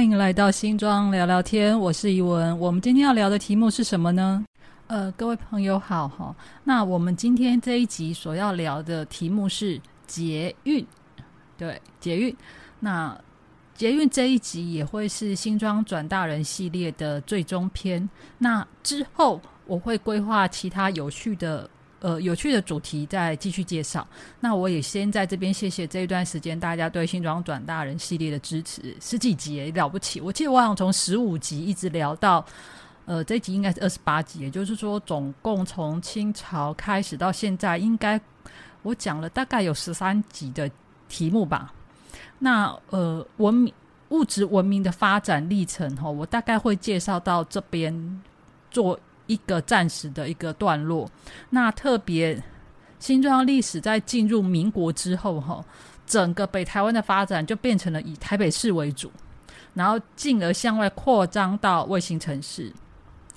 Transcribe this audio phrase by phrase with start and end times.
[0.00, 2.58] 欢迎来到新庄聊聊天，我是怡文。
[2.58, 4.42] 我们今天要聊的题目是什么呢？
[4.86, 6.34] 呃，各位朋友好哈。
[6.64, 10.86] 那我们今天这一集所要聊的题目是捷运，
[11.58, 12.34] 对，捷运。
[12.78, 13.14] 那
[13.74, 18.08] 捷运这一集也会是新庄转大人系列的最终篇。
[18.38, 21.68] 那之后我会规划其他有趣的。
[22.00, 24.06] 呃，有趣的主题再继续介绍。
[24.40, 30.18] 那我也先在这边谢谢这一段时间大家对新庄转大人系列的支持，十几集也了不起。
[30.18, 32.42] 我记得我好像从十五集一直聊到，
[33.04, 38.18] 呃，这集应该是二十八集，也就是说，总共从清朝开始到现在，应该
[38.82, 40.70] 我讲了大概有十三集的
[41.06, 41.72] 题目吧。
[42.38, 43.74] 那呃，文明
[44.08, 48.22] 物质文明的发展历程，哈，我大概会介绍到这边
[48.70, 48.98] 做。
[49.30, 51.08] 一个暂时的一个段落。
[51.50, 52.42] 那特别
[52.98, 55.64] 新庄历史在进入民国之后，哈，
[56.04, 59.10] 整个北台湾的发展就变成了以台北市为主，
[59.72, 62.72] 然后进而向外扩张到卫星城市。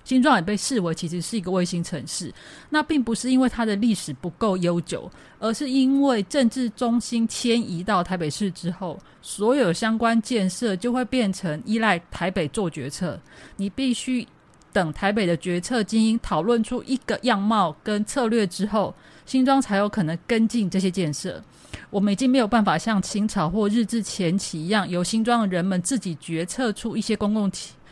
[0.04, 2.34] 新庄也被视为其实是一个卫星城市。
[2.70, 13.18] 那并不是因为它的历史不够悠久，而是因为政治中心迁移到台北市之后，所有相关建设就会变成依赖台北做决策。
[13.56, 14.28] 你必须。
[14.74, 18.94] 等台北的决策精英讨论出一个样貌跟策略之后，
[19.26, 21.42] 新庄才有可能跟进这些建设。
[21.90, 27.50] 我们已经没有办法像清朝或日治前期一样，由新庄的人们自己决策出一些公共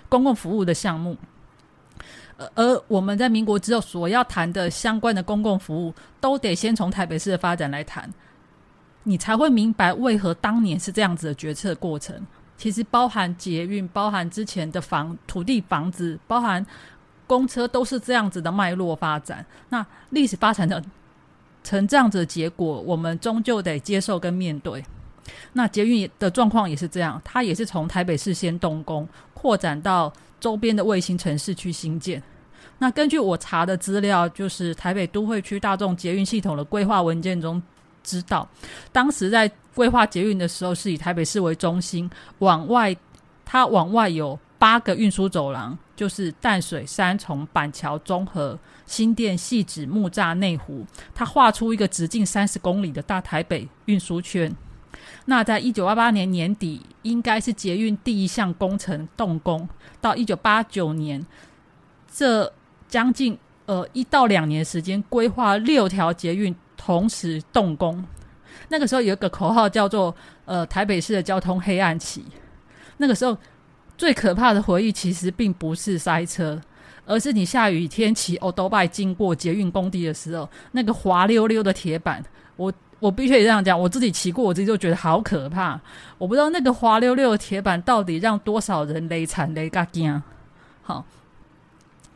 [0.09, 1.15] 公共服务的项目。
[2.55, 8.11] 而我们在民国之后所要谈的相关的公共服务，都得先从台北市的发展来谈，
[9.03, 12.19] 你才会明白为何当年是这样子的决策过程。
[12.61, 16.63] 其实包含捷运，包含之前的房土地、房子，包含
[17.25, 19.43] 公车，都是这样子的脉络发展。
[19.69, 20.79] 那历史发展的
[21.63, 24.85] 成这样子的结果，我们终究得接受跟面对。
[25.53, 32.21] 那捷运的状况也是这样，它也是从台北市先动工，扩展到周边的卫星城市去新建。
[32.77, 37.59] 那根据我查的资料，就是台北都会区大众捷运系统的规划文件中。
[38.03, 38.49] 知道，
[38.91, 42.09] 当时在规划捷运的时候，是以台北市为中心，
[42.39, 42.95] 往外，
[43.45, 54.53] 它往外有八个运输走廊，就是淡水、三重、板桥、中和、新店、细指、木栅、内湖，它画出一个直径三十公里的大台北运输圈。
[55.25, 59.67] 那在一九八八年年底，应该是捷运第一项工程动工，
[59.99, 61.25] 到一九八九年，
[62.11, 62.51] 这
[62.87, 66.55] 将近呃一到两年时间，规划六条捷运。
[66.83, 68.03] 同时动工，
[68.71, 70.15] 那个时候有一个口号叫做
[70.45, 72.23] “呃台北市的交通黑暗期”。
[72.95, 73.37] 那个时候
[73.97, 76.59] 最可怕的回忆其实并不是塞车，
[77.05, 82.23] 而是你下雨天骑欧多拜经过捷运工地的时候，那个滑溜溜的铁板。
[82.55, 85.77] 我我必须得这样讲，我自己骑过，我自己就觉得好可怕。
[86.17, 90.23] 我不知道那个滑溜溜的铁板到底让多少人累惨累嘎惊。
[90.81, 91.03] 好。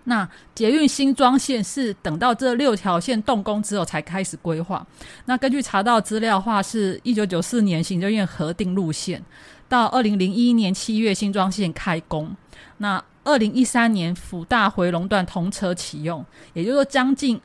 [0.06, 4.86] 那捷运新庄线是等到这六条线动工之后才开始规划。
[5.26, 9.22] 那根据查到资料话，是一九九四年行政院核定路线，
[9.68, 12.36] 到二零零一年七月新庄线开工。
[12.78, 16.24] 那二零一三年辅大回龙段通车启用，
[16.54, 17.42] 也就是说将近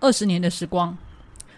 [0.00, 0.96] 二十年的时光。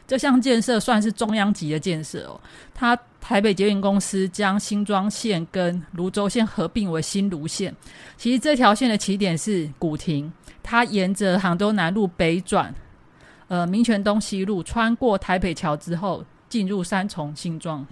[0.07, 2.41] 这项建设算是中央级的建设哦。
[2.75, 7.75] 它台北捷运公司将新庄线跟泸州线合并为新泸线。
[8.17, 10.31] 其实这条线的起点是古亭，
[10.63, 12.75] 它沿着杭州南路北转，
[13.49, 17.87] 呃，民权东西路穿过台北桥之后，进入三重新庄。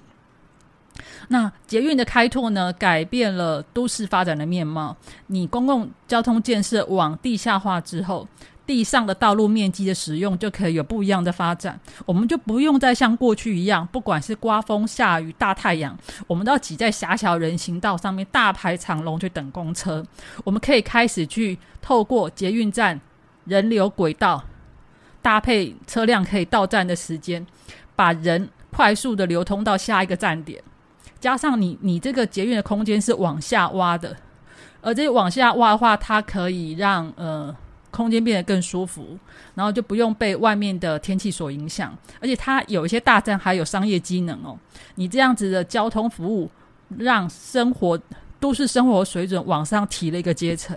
[1.28, 4.94] 那捷运的开拓呢，改变了都市发展的面貌。
[5.28, 8.28] 你公共交通建设往地下化之后。
[8.64, 20.04] 地上的道路面积的使用就可以有不一样的发展，我们就不用再像过去一样，不管是刮风下雨大太阳，我们都要挤在狭小人行道上面大排长龙去等公车。
[20.44, 23.00] 我们可以开始去透过捷运站
[23.46, 24.44] 人流轨道
[25.20, 27.44] 搭配车辆可以到站的时间，
[27.96, 30.62] 把人快速的流通到下一个站点。
[31.18, 34.16] 加上你你这个捷运的空间是往下挖的，
[34.80, 37.54] 而这往下挖的话，它可以让呃。
[37.92, 39.16] 空间变得更舒服，
[39.54, 44.58] 然后就不用被外面的天气所影响，而且它有一些大站还有商业机能哦。
[44.96, 46.50] 你这样子的交通服务，
[46.98, 48.00] 让生活
[48.40, 50.76] 都市生活水准往上提了一个阶层，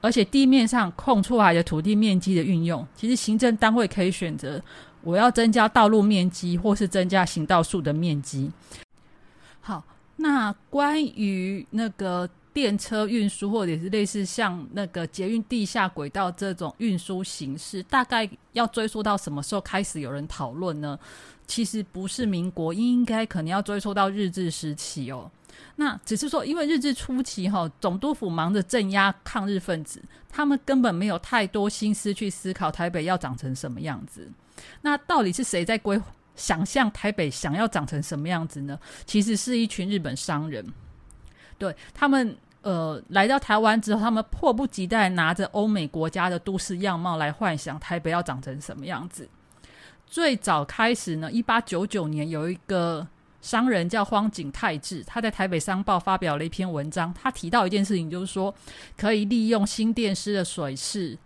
[0.00, 4.60] 而且地面上空出来的土地面积的运用，其实行政单位可以选择
[5.02, 8.50] 我要增加道路面积，或是增加行道树的面积。
[9.60, 9.84] 好，
[10.16, 12.28] 那关于那个。
[12.54, 20.98] 电车运输，或者是类似像那个捷运地下轨道这种运输形式，大概要追溯到什么时候开始有人讨论呢？
[21.46, 25.30] 其实不是民国，应该可能要追溯到日治时期哦。
[25.76, 34.30] 那只是说，因为日治初期哈，总督府忙着镇压抗日分子，他们根本没有太多心思去思考台北要长成什么样子。
[34.80, 36.00] 那到底是谁在规
[36.34, 38.78] 想象台北想要长成什么样子呢？
[39.04, 40.64] 其实是一群日本商人，
[41.58, 49.28] 对他们呃来到台湾之后，他们迫不及待拿着欧美国家的都市样貌来幻想台北要长成什么样子。
[50.04, 53.06] 最早开始呢，一八九九年有一个。
[53.44, 58.54] 商人叫荒井泰治，他在台北商报发表了一篇文章，他提到一件事情，就是说
[58.96, 61.18] 可以利用新电师的水势，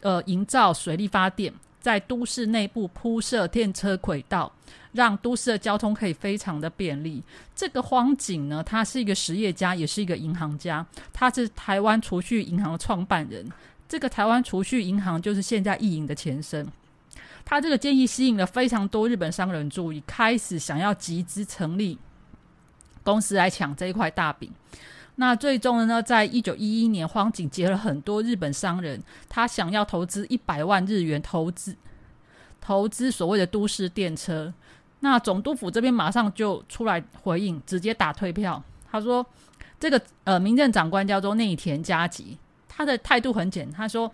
[0.00, 1.52] 呃，营造水力发电，
[1.84, 4.50] 在都市内部铺设电车轨道，
[4.92, 7.22] 让都市的交通可以非常的便利。
[7.54, 13.46] 这个荒井呢，他是一个实业家，也是一个银行家，他是台湾储蓄银行的创办人。
[13.86, 16.66] 这个台湾储蓄银行就是现在意银的前身。
[17.44, 21.98] 他这个建议吸引了非常多日本商人注意，开始想要集资成立
[23.02, 24.50] 公司来抢这一块大饼。
[25.16, 31.76] 那最终呢，在一九一一年，荒井结了很多日本商人，他想要投资一百万日元投资
[32.60, 34.52] 投资所谓的都市电车。
[35.00, 38.62] 那总督府这边马上就出来回应，直接打退票。
[38.90, 39.24] 他说
[39.78, 42.38] ：“这个呃，民政长官叫做内田佳吉，
[42.68, 44.10] 他的态度很简，他说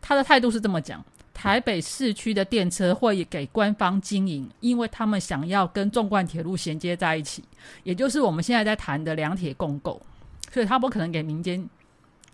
[0.00, 1.02] 他的态度是这么讲。”
[1.34, 7.42] 台北市区的电车会给官方经营，因为他们想要跟纵贯铁路衔接在一起，
[7.82, 10.00] 也就是我们现在在谈的两铁共构，
[10.54, 11.68] 所以他不可能给民间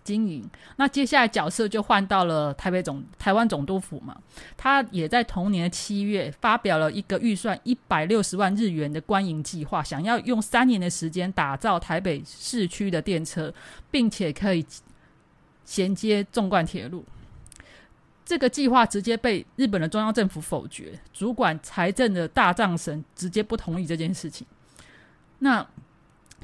[0.03, 0.47] 经营。
[0.75, 4.15] 那接下来角色就换到了台北总台湾总督府嘛，
[4.55, 13.51] 他也在同年的七月发表了一个预算一百六十万日元的官营计划，想要用三年的时间打造台北市区的电车，
[13.89, 14.63] 并且可以
[15.65, 17.03] 衔接纵贯铁路。
[18.23, 24.45] 这个计划直接被日本的中央政府否决，主管财政的大藏省直接不同意这件事情。
[25.39, 25.67] 那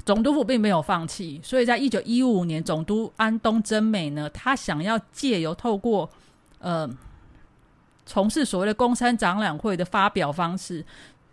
[0.08, 6.08] 总督府并没有放弃，所以在一九一五年，总督安东真美呢，他想要借由透过
[6.60, 6.88] 呃
[8.06, 10.82] 从事所谓的公山展览会的发表方式，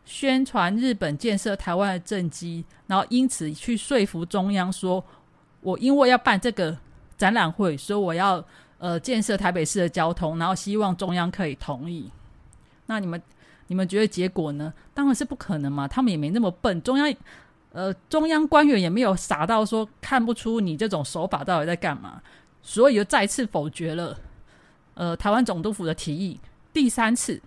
[0.03, 5.01] 宣传日本建设台湾的政绩，然后因此去说服中央说，
[5.61, 6.77] 我因为要办这个
[7.17, 8.43] 展览会，所以我要。
[8.77, 12.11] 呃，建设台北市的交通，然后希望中央可以同意。
[12.87, 13.19] 那你们
[13.67, 14.71] 你们觉得结果呢？
[14.93, 16.79] 当然是不可能嘛，他们也没那么笨。
[16.81, 17.15] 中央
[17.75, 22.21] 呃，中央官员也没有傻到说看不出你这种手法到底在干嘛，
[22.63, 24.17] 所以就再次否决了
[24.93, 26.39] 呃台湾总督府的提议。
[26.71, 27.41] 第三次，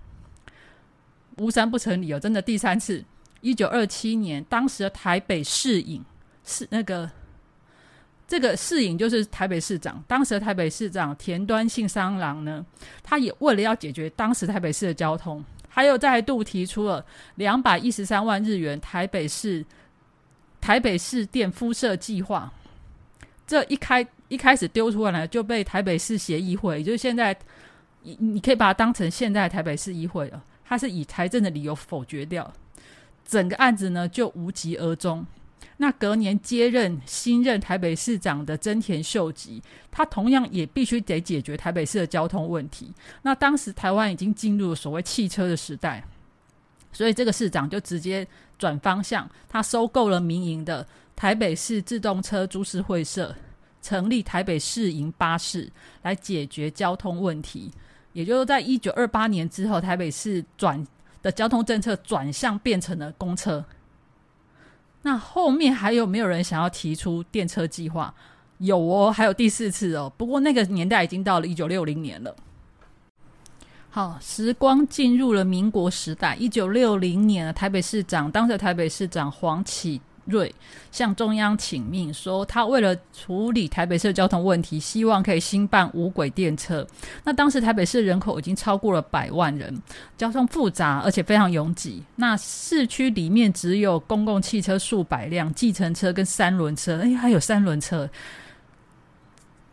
[1.39, 3.03] 无三不成理由，真的第三次。
[3.41, 6.05] 一九二七年，当时的台北市影
[6.45, 7.11] 是那个。
[8.27, 12.63] 这个市影就是台北市长，当时的台北市长田端信三郎呢，
[13.03, 17.03] 他也为了要解决当时台北市的交通，还有再度提出了
[17.37, 19.65] 两百一十三万日元台北市
[20.69, 22.53] 台北市电辐射计划。
[23.47, 27.35] 这一开一开始丢出来就被台北市协议会，也就是现在
[28.03, 32.53] 你你可以把它当成现在台北市议会了，他是以财政的理由否决掉，
[33.27, 35.25] 整个案子呢就无疾而终。
[35.79, 42.93] 那隔年接任新任台北市长的真田秀吉，他同样也必须得解决台北市的交通问题。
[43.23, 46.05] 那当时台湾已经进入了所谓汽车的时代，
[46.99, 48.27] 所以这个市长就直接
[48.59, 53.33] 转方向，他收购了民营的台北市自动车株式会社，
[53.81, 55.71] 成立台北市营巴士
[56.03, 57.71] 来解决交通问题。
[58.15, 60.85] 也就是在一九二八年之后，台北市转
[61.23, 63.65] 的交通政策转向变成了公车。
[65.03, 68.13] 那后面还有没有人想要提出电车计划？
[68.59, 70.13] 有哦，还有第四次哦。
[70.19, 72.35] 不过那个年代已经到了一九六零年了。
[73.99, 80.01] 好，时光进入了民国时代，一九六零年，台北市长当时台北市长黄启。
[80.27, 80.55] 瑞
[80.93, 86.87] 向中央请命，说他为了处理台北市的交通问题，希望可以兴办无轨电车。
[87.25, 89.77] 那当时台北市人口已经超过了百万人，
[90.17, 92.05] 交通复杂而且非常拥挤。
[92.15, 98.09] 那市区里面只有公共汽车数百辆，计程车跟三轮车，哎，还有三轮车。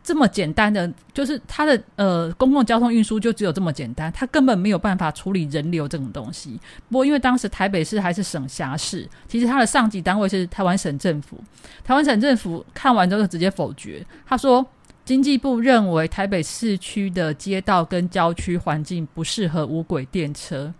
[0.05, 6.59] 这么简单的，就是它的呃公共交通运输就只有这么简单，它根本没有办法处理人流这种东西。
[6.89, 11.39] 不过因为当时台北市还是省辖市，其实它的上级单位是台湾省政府。
[11.83, 14.63] 台湾省政府看完之后就直接否决，他说
[15.03, 20.71] 经济部认为台北市区的街道跟郊区环境不适合无轨电车。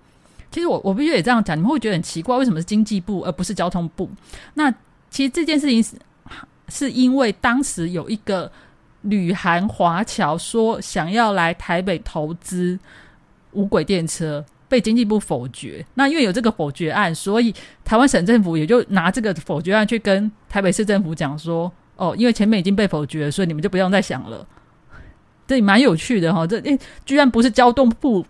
[0.52, 4.08] 其实我我必须也这样讲，你们会觉得很奇怪，为什么是经济部而不是交通部？
[4.54, 4.72] 那
[5.10, 5.96] 其实这件事情是
[6.70, 8.52] 是因为当时有一个。
[9.06, 12.78] 旅韩华侨说想要来台北投资
[13.52, 15.86] 无轨电车，被经济部否决。
[15.94, 24.46] 那因为有这个否决案，所以台湾省政府也就拿这个否决案去跟台北市政府讲说：“哦，因为前面已经被否决，所以你们就不用再想了。”
[25.48, 28.26] 这蛮有趣的哈，这诶，居然不是交通部，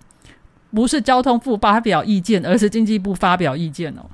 [0.71, 4.05] 不是交通部发表意见，而是经济部发表意见哦。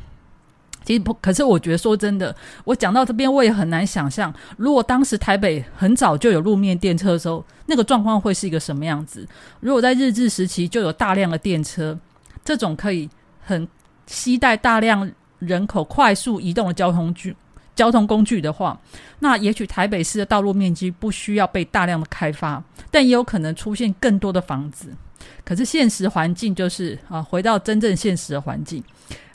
[0.83, 9.27] 其实不，可是我觉得说真的，我讲到这边，我也很难想象，如果当时台北很早就有路面电车的时候，那个状况会是一个什么样子。
[9.59, 11.97] 如果在日治时期就有大量的电车，
[12.43, 13.09] 这种可以
[13.39, 13.67] 很
[14.07, 15.09] 携带大量
[15.39, 17.35] 人口快速移动的交通具。
[17.73, 18.79] 交通工具的话，
[19.19, 22.61] 那也许台北市的道路面积不需要被大量的开发，
[22.91, 24.89] 但也有可能出现更多的房子。
[25.45, 28.83] 可是现实环境就是啊，回到真正现实的环境，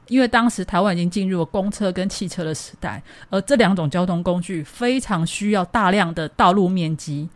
[0.08, 7.28] 因为当时台湾已经进入了公车跟汽车的时代，而这两种交通工具非常需要大量的道路面积。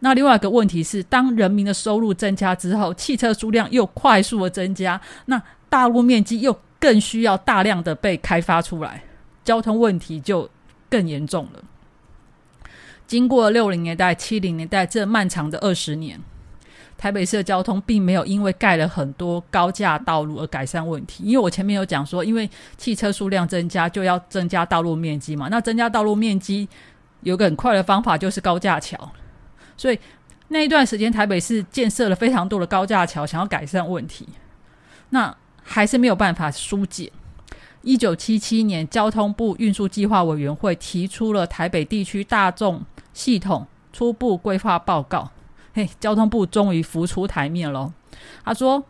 [0.00, 5.40] 那另外一个问题是，当人民的收入增加之后，汽车数量又快速的增加，那
[5.70, 9.04] 道路面积又更需要大量的被开发出来。
[9.44, 10.48] 交通问题就
[10.90, 11.62] 更严重了。
[13.06, 16.20] 经过六零年代、七零年代这漫长的二十年，
[17.02, 21.24] 台北市的交通并没有因为盖了很多高架道路而改善问题。
[21.24, 25.48] 因为我前面有讲说，因为汽车数量增加，就要增加道路面积嘛。
[25.50, 26.68] 那增加道路面积
[27.22, 28.96] 有个很快的方法，就是高架桥。
[29.76, 29.98] 所以
[30.46, 34.28] 那一段时间，台北市建设了非常多的高架桥，想要改善问题，
[35.10, 37.10] 那还是没有办法疏解。
[37.82, 42.80] 一九七七年，交通部运输计划委员会提出了台北地区大众
[43.12, 45.28] 系统初步规划报告。
[45.74, 47.92] 嘿，交通部终于浮出台面了。
[48.44, 48.84] 他说，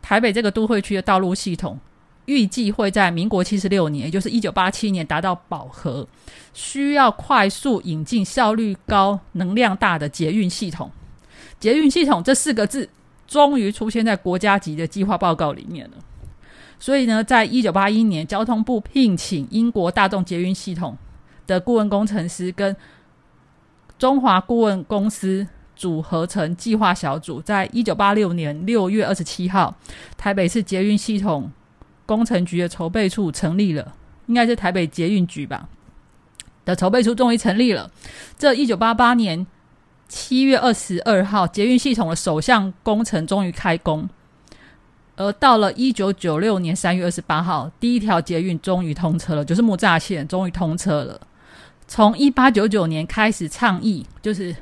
[0.00, 1.78] 台北这个都会区的道路系统
[2.26, 6.06] 预计会在民国七十六年，也就是一九八七年达到饱和，
[6.52, 10.90] 需要快速引进效率高、能量大的捷运系统。
[11.60, 12.88] 捷运系统这四个字
[13.26, 15.96] 终于出现在国家级的计划报告里面了。
[16.78, 20.98] 所以呢，在一九八一年，交通部聘请英国大众捷运系统
[21.46, 22.74] 的顾问工程师跟
[24.02, 29.76] 中华顾问公司组合成计划小组，在一九八六年六月二十七号，
[30.18, 31.52] 台北市捷运系统
[32.04, 33.94] 工程局的筹备处成立了，
[34.26, 35.68] 应该是台北捷运局吧
[36.64, 37.88] 的筹备处终于成立了。
[38.36, 39.46] 这一九八八年
[40.08, 44.08] 七月二十二号，捷运系统的首项工程终于开工。
[45.14, 51.20] 而到了一九九六年三月二十八号，第一条捷运终于通车了，就是木栅线终于通车了。
[51.94, 54.56] 从一八九九年开始倡议，就是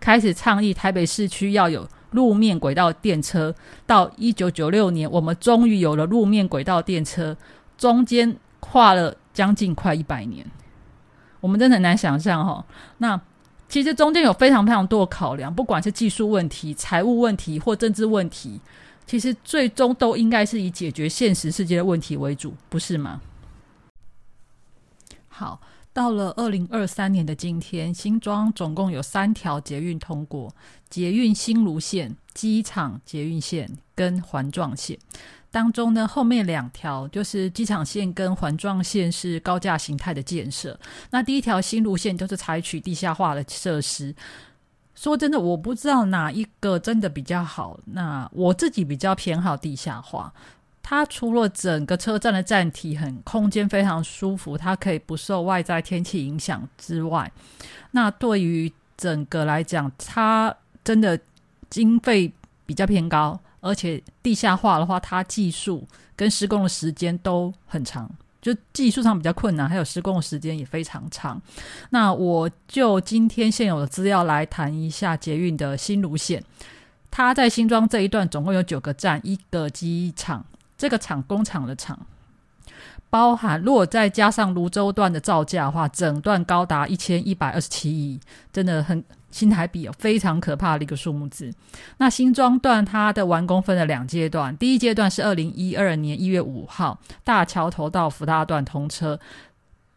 [0.00, 3.54] 开始倡议台北市区要有路面轨道电车，
[3.86, 7.36] 到一九九六年，我们终于有了路面轨道电车，
[7.76, 10.50] 中间跨了将近快一百年，
[11.42, 12.64] 我们真的很难想象哈。
[12.96, 13.20] 那
[13.68, 18.58] 其实中间有非常非常多的考量，不管是技术问题、财务问题或政治问题。
[19.04, 23.20] 其实最终都应该是以解决现实世界的问题为主，不是吗？
[25.28, 25.60] 好，
[25.94, 30.52] 到了二零二三年的今天，新庄总共有三条捷运通过：
[30.90, 34.98] 捷运新芦线、机场捷运线跟环状线。
[35.52, 40.76] 当中呢，后面两条就是机场线跟环状线是高架形态的建设。
[41.10, 44.12] 那第一条新芦线就是采取地下化的设施。
[44.96, 47.78] 说真的，我不知道哪一个真的比较好。
[47.84, 50.34] 那我自己比较偏好地下化。
[50.86, 57.32] 它除了整个车站的站体很空间非常舒服，它可以不受外在天气影响之外，
[57.92, 61.18] 那对于整个来讲，它真的
[61.70, 62.30] 经费
[62.66, 68.08] 比较偏高，而且地下化的话，它技术跟施工的时间都很长。
[68.42, 71.40] 就技术上比较困难，还有施工的时间也非常长。
[71.88, 76.44] 那我就今天现有的资料来谈一下捷运的新路线。
[77.10, 80.44] 它在新庄这一段总共有九个站，一个机场，
[80.84, 81.98] 这个厂工厂的厂，
[83.08, 88.20] 包含如果再加上泸州段的造价的话，整段高达一千一百二十七亿，
[88.52, 89.02] 真的很。
[89.30, 91.52] 新台币有非常可怕的一个数目字。
[91.96, 99.18] 那新庄段它的完工分了两阶段，第一阶段是二零一二年一月五号大桥头到福大段通车，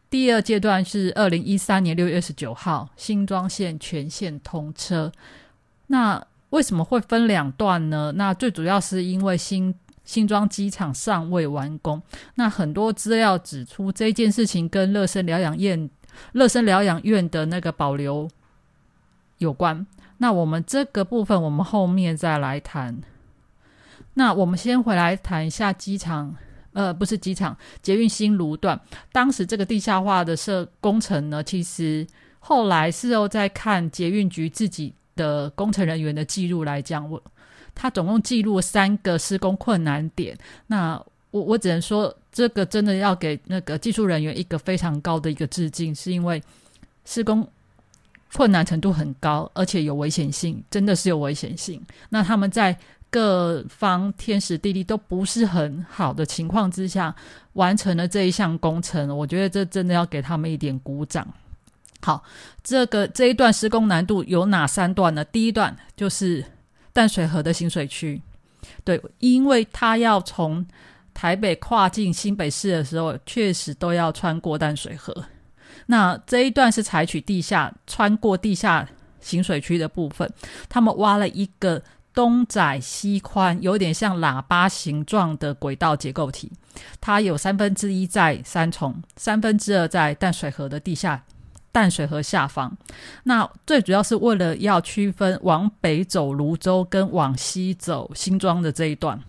[0.10, 5.12] 第二阶段是二零一三年六月二十九号新庄线全线通车。
[5.86, 8.14] 那为什么会分两段呢？
[8.16, 9.76] 那最主要是因为新
[10.08, 12.02] 新庄机场尚未完工。
[12.36, 15.88] 那很多资料指出这件事情跟乐生疗养院、
[16.32, 18.28] 乐生疗养院的那个保留。
[19.38, 19.86] 有关，
[20.18, 23.00] 那我们这个部分我们后面再来谈。
[24.16, 26.36] 那我们先回来谈一下机场，
[26.74, 28.80] 呃，不是机场，捷运新路段。
[29.12, 32.08] 当时这个地下化的设工程呢，其实
[32.40, 37.22] 后来事后在看捷运局自己的工程人员的记录来讲，我
[37.78, 40.36] 他总共记录三个施工困难点。
[40.66, 46.42] 那我我只能说，这个真的要给那个技术人员一个非常高的一个致敬，是因为
[47.06, 47.48] 施工
[48.34, 51.80] 困难程度很高，而且有危险性，真的是有危险性。
[52.10, 52.76] 那他们在
[53.10, 57.16] 各方天时地利都不是很好的情况之下，
[57.54, 61.28] 完成了这一项工程，我觉得这真的要给他们一点鼓掌。
[62.02, 62.24] 好，
[62.64, 65.24] 这个这一段施工难度有哪三段呢？
[65.26, 66.44] 第一段就是
[66.98, 68.20] 淡水河的新水区，
[68.84, 70.66] 对，因为它要从
[71.14, 75.14] 台北跨进新北市的时候，确实都要穿过淡水河。
[75.86, 78.90] 那这一段是采取地下穿过地下
[79.22, 80.28] 行水区的部分，
[80.68, 81.84] 他们挖了一个。
[82.14, 86.52] 东窄西宽，有点像喇叭形状的轨道结构体。
[87.00, 91.24] 它有三分之一在三重，三分之二在淡水河的地下，
[91.78, 92.76] 淡水河下方。
[93.22, 99.22] 那最主要是为了要区分往北走泸州跟往西走新庄的这一段，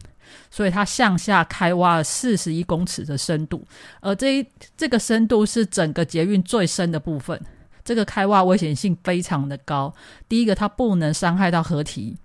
[0.50, 3.62] 所以它向下开挖了四十一公尺的深度。
[4.00, 4.46] 而这一
[4.78, 7.38] 这个深度是整个捷运最深的部分。
[7.84, 9.92] 这个开挖危险性非常的高。
[10.26, 12.16] 第一个，它不能伤害到河堤。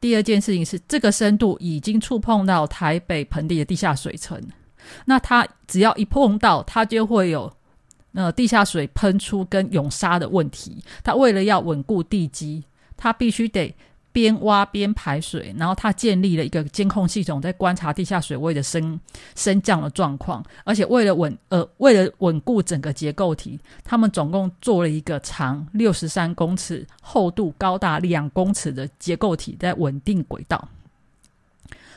[0.00, 4.40] 第二件事情是，这个深度已经触碰到台北盆地的地下水层，
[5.04, 7.52] 那它只要一碰到，它就会有
[8.14, 10.82] 呃地下水喷出跟涌沙的问题。
[11.02, 12.64] 它为了要稳固地基，
[12.96, 13.74] 它必须得。
[14.14, 19.00] 边挖边排水，然后他建立了一个监控系统，在观察地下水位的升
[19.34, 20.40] 升降的状况。
[20.62, 30.68] 而且为了稳呃为了稳固整个结构体，他们总共做了一个长六十三公尺、厚度高达两公尺的结构体，在稳定轨道。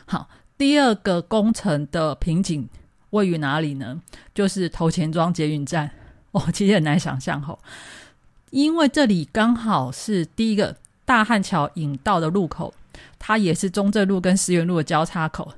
[0.08, 2.68] 好，第二个工程的瓶颈
[3.12, 4.02] 位于哪里呢？
[4.34, 5.92] 就是头前庄捷运站。
[6.32, 7.60] 哦，其实很难想象吼，
[8.52, 10.76] 因为这里刚好是第一个。
[11.08, 12.74] 大汉桥引道的路口，
[13.18, 15.54] 它也是中正路跟石原路的交叉口。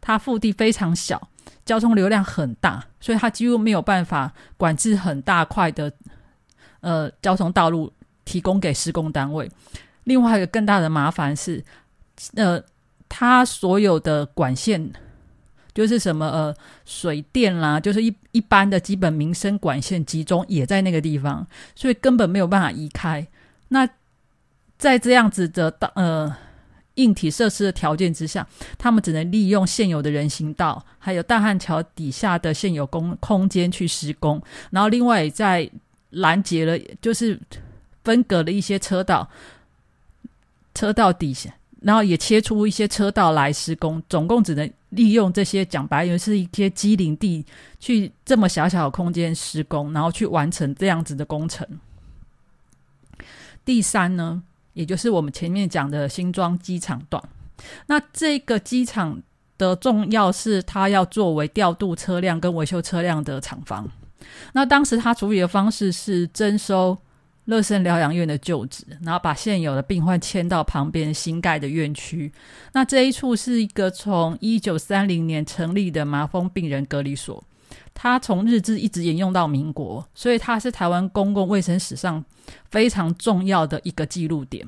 [0.00, 1.28] 它腹地非常小，
[1.64, 5.92] 交通流量很大，所以它几乎没有办法管制很大块的
[6.82, 7.92] 呃交通道路，
[8.24, 9.50] 提供给施工单位。
[10.04, 11.64] 另外一个更大的麻烦是，
[12.36, 12.62] 呃，
[13.08, 14.92] 它所有的管线
[15.74, 16.54] 就是什么呃
[16.84, 23.26] 水电啦，就是一一般的基本民生管线集中也在那个地方，所以根本没有办法移开。
[23.68, 23.88] 那
[24.76, 26.36] 在这样子的呃
[26.96, 35.70] 硬体设施的条件之下，他们只能利用现有的人行道，还有大汉桥底下的现有空空间去施工，然后另外在
[36.10, 37.40] 拦截了，就是
[38.04, 39.30] 分隔了一些车道，
[40.74, 47.44] 车道底下，然后也切出一些车道来施工，总共只能利用这些讲白，因为是一些机林地，
[47.80, 51.66] 去这么小小的空间施工，然后去完成这样子的工程。
[53.64, 54.42] 第三呢？
[54.74, 57.22] 也就是我们前面讲的新庄机场段，
[57.88, 59.20] 那这个机场
[59.58, 63.86] 的重要是它要作为调度车辆跟维修车辆的厂房。
[64.54, 66.96] 那当时他处理的方式是征收
[67.46, 72.32] 乐生疗养院的旧址，然后把现有的病患迁到旁边新盖的院区。
[72.72, 77.42] 那这一处是一个从一九三零年成立的麻风病人隔离所。
[77.94, 82.24] 它从日治一直沿用到民国，所以它是台湾公共卫生史上
[82.70, 84.66] 非常重要的一个记录点。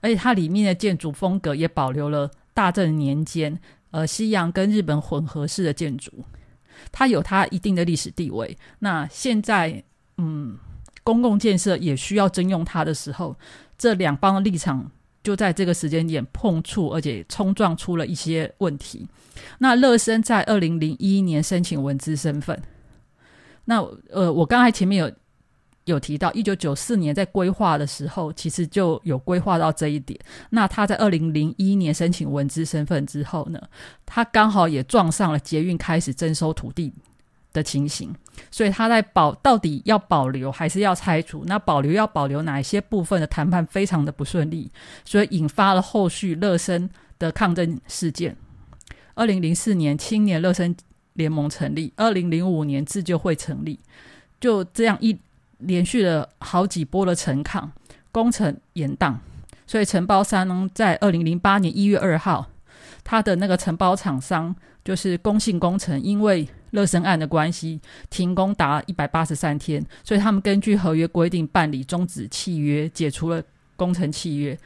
[0.00, 3.58] 而且它里面的建筑风格也保留了大正年间
[3.90, 6.24] 呃西洋跟日本混合式的建筑，
[6.90, 8.56] 它有它一定的历史地位。
[8.80, 9.82] 那现在
[10.16, 10.58] 嗯，
[11.08, 13.34] 公共建设也需要征用它的时候，
[13.78, 14.90] 这两方的立场。
[15.20, 19.06] 就在这个时间点碰触，而且冲撞出了一些问题。
[19.58, 22.62] 那乐生在二零零一年申请文资身份。
[23.66, 25.12] 那呃，我刚才前面有
[25.84, 30.18] 有提到，一九九四年在规划的时候，其实就有规划到这一点。
[30.50, 33.60] 那他在二零零一年申请文资身份之后呢，
[34.06, 36.94] 他刚好也撞上了捷运开始征收土地。
[37.58, 38.14] 的情形，
[38.50, 41.44] 所以他在保到底要保留还是要拆除？
[41.46, 44.70] 那保留要保留哪一些部分的谈判非常的不顺利，
[45.04, 48.36] 所以引发了后续乐生的抗争事件。
[49.14, 50.74] 二零零四年青年乐生
[51.14, 53.80] 联盟成立，二零零五年自救会成立，
[54.40, 55.18] 就这样一
[55.58, 57.72] 连续了好几波的陈抗，
[58.12, 59.16] 工程延宕，
[59.66, 62.46] 所以承包商在二零零八年一月二号，
[63.02, 73.42] 他的那个承包厂商就是工信工程，因为乐生案的关系停工达一百八十三天，所以他们根据合约规定办理终止契约，解除了
[73.76, 74.58] 工程契约。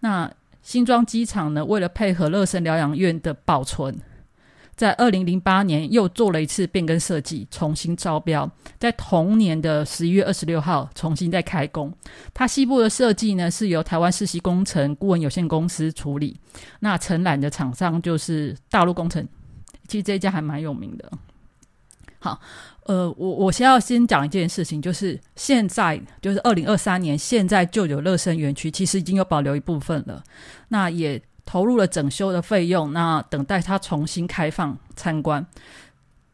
[0.00, 0.30] 那
[0.62, 3.98] 新庄机场呢，为了配合乐生疗养院的保存，
[4.74, 11.92] 在二零零八年又做了一次变更设计，重新招标，在同年的十一月二十六号重新再开工。
[12.32, 16.36] 它西部的设计呢是由台湾世袭工程顾问有限公司处理，
[16.80, 19.28] 那承揽的厂商就是大陆工程，
[19.86, 21.12] 其实这一家还蛮有名的。
[22.24, 22.40] 好，
[22.84, 30.24] 呃，我我先要先讲一件事情，就是现在就是二零二三年，现在就有乐生园区其实已经有保留一部分了，
[30.68, 31.20] 那也。
[31.46, 35.46] 投入了整修的费用，那等待它重新开放参观。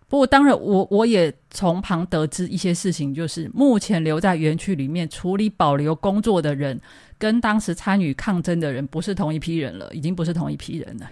[0.06, 6.80] 不过，当然，我我也从旁得知一些事情，就是目前留在园区里面处理保留工作的人，
[7.18, 11.10] 跟当时参与抗争的人不是同一批人了，已经不是同一批人了。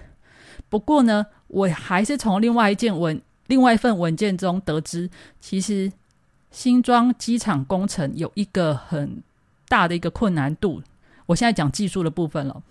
[0.69, 5.93] 不过呢，我还是从另外一件文、另外一份文件中得知，其实
[6.51, 9.23] 新庄机场工程有一个很
[9.69, 10.83] 大的一个困难度。
[11.27, 12.63] 我现在讲技术的部分了。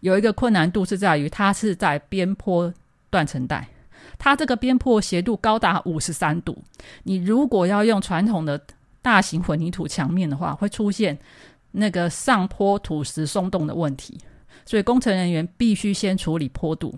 [0.00, 2.72] 有一个困难度是在于，它是在边坡
[3.10, 3.68] 断层带，
[4.18, 6.56] 它这个边坡斜度高达五十三度。
[7.02, 8.60] 你如果要用传统的
[9.02, 11.18] 大型混凝土墙面的话，会出现
[11.72, 14.18] 那个上坡土石松动的问题。
[14.64, 16.94] 所以工程人员必须先处理坡度。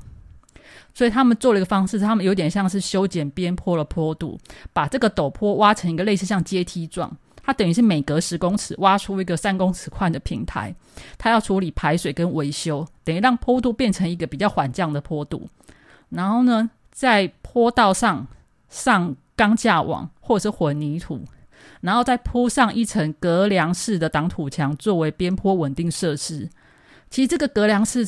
[0.94, 4.38] 所以他们做了一个方式，他们有点像是修剪边坡的坡度，
[4.72, 7.14] 把这个陡坡挖成一个类似像阶梯状。
[7.42, 10.74] 它等于是每隔十公尺挖出一个三公尺宽的平台，
[11.16, 15.48] 它要处理排水跟维修，等于让坡度变成一个比较缓降的坡度。
[16.10, 18.26] 然后呢，在坡道上
[18.68, 21.24] 上钢架网或者是混凝土，
[21.80, 26.50] 然后再铺上一层隔梁式的挡土墙作为边坡稳定设施。
[27.08, 28.06] 其实这个隔梁式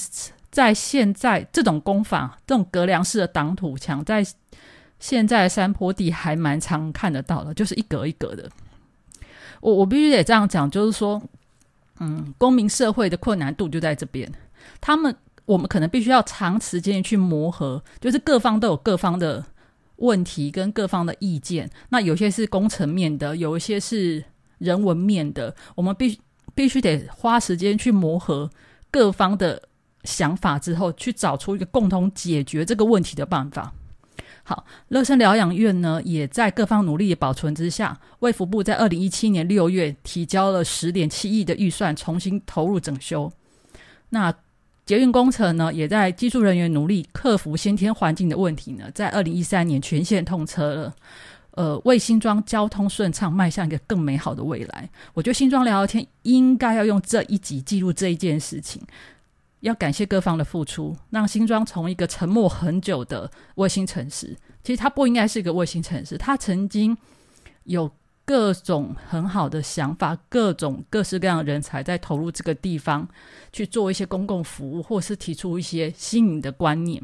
[0.50, 4.24] 在现在这种工法，这种隔梁式的挡土墙在
[4.98, 8.50] 现在山坡地还蛮常看得到的，就是一格一格的。
[9.60, 11.22] 我我必须得这样讲，就是说，
[12.00, 14.30] 嗯，公民社会的困难度就在这边。
[14.80, 19.44] 他们我们可能必须要长时间去磨合，就是各方都有各方的
[19.96, 21.70] 问题跟各方的意见。
[21.90, 24.24] 那有些是工程面的，有一些是
[24.58, 26.18] 人文面的，我们必须
[26.54, 28.50] 必须得花时间去磨合
[28.90, 29.62] 各方的
[30.04, 33.72] 想法之后，去找出一个共同解决这个问题的办法。
[34.42, 43.30] 好，乐生疗养院呢，也在各方努力的保存之下，卫福部在二零一七年六月提交了十点七亿的预算，重新投入整修。
[44.08, 44.34] 那
[44.86, 50.94] 捷运工程呢，也在技术人员努力克服先天环境的问题呢，在二零一三年全线通车了。
[51.52, 54.88] 呃，为新庄交通顺畅迈向一个更美好的未来。
[55.14, 58.80] 我觉得新庄聊聊天应该要用这一集记录这一件事情。
[59.61, 66.16] 要感谢各方的付出，让新庄从一个沉默很久的卫星城市，其实它不应该是一个卫星城市。
[66.16, 66.96] 它曾经
[67.64, 67.90] 有
[68.25, 73.07] 各种很好的想法，各种各式各样的人才在投入这个地方
[73.53, 77.03] 去做一些公共服务，或是提出一些新颖的观念。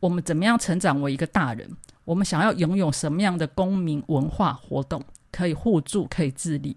[0.00, 1.70] 我们怎么样成长为一个大人？
[2.04, 5.02] 我们想要拥有什么样的公民文化活动？
[5.32, 6.76] 可以互助，可以自立，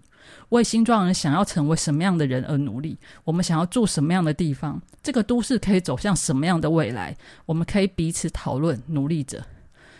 [0.50, 2.98] 为新庄人想要成为什么样的人而努力。
[3.24, 4.80] 我们想要住什么样的地方？
[5.02, 7.16] 这个都市可以走向什么样的未来？
[7.46, 9.44] 我们可以彼此讨论，努力着。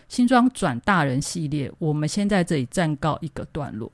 [0.09, 3.93] 新庄转大人系列，我们先在这里暂告一个段落。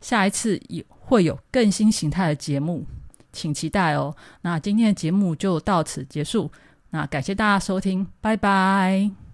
[0.00, 2.84] 下一次有会有更新形态的节目，
[3.32, 4.14] 请期待哦。
[4.42, 6.50] 那今天的节目就到此结束。
[6.90, 9.25] 那感谢大家收听，拜拜。